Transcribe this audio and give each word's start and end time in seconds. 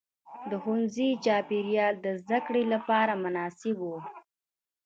د 0.49 0.51
ښوونځي 0.61 1.09
چاپېریال 1.25 1.93
د 2.01 2.07
زده 2.21 2.39
کړې 2.47 2.63
لپاره 2.73 3.13
مناسب 3.23 3.77
و. 3.83 3.91